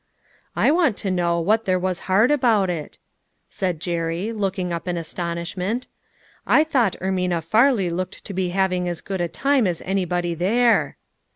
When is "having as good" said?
8.49-9.21